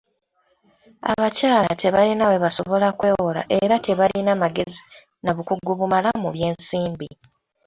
[1.11, 4.81] Abakyala tebalina we basobola kwewola era tebalina magezi
[5.23, 7.09] na bukugu bumala mu by'ensimbi.